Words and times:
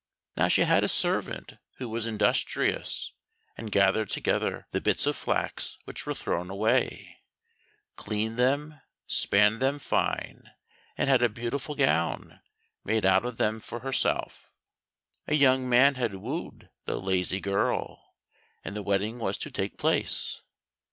Now 0.35 0.47
she 0.47 0.61
had 0.61 0.83
a 0.83 0.89
servant 0.89 1.59
who 1.75 1.87
was 1.87 2.07
industrious, 2.07 3.13
and 3.55 3.71
gathered 3.71 4.09
together 4.09 4.65
the 4.71 4.81
bits 4.81 5.05
of 5.05 5.15
flax 5.15 5.77
which 5.83 6.07
were 6.07 6.15
thrown 6.15 6.49
away, 6.49 7.17
cleaned 7.97 8.35
them, 8.35 8.81
span 9.05 9.59
them 9.59 9.77
fine, 9.77 10.49
and 10.97 11.07
had 11.07 11.21
a 11.21 11.29
beautiful 11.29 11.75
gown 11.75 12.41
made 12.83 13.05
out 13.05 13.25
of 13.25 13.37
them 13.37 13.59
for 13.59 13.81
herself. 13.81 14.51
A 15.27 15.35
young 15.35 15.69
man 15.69 15.93
had 15.93 16.15
wooed 16.15 16.71
the 16.85 16.99
lazy 16.99 17.39
girl, 17.39 18.15
and 18.63 18.75
the 18.75 18.81
wedding 18.81 19.19
was 19.19 19.37
to 19.37 19.51
take 19.51 19.77
place. 19.77 20.41